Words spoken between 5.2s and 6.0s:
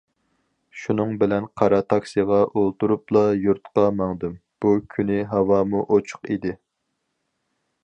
ھاۋامۇ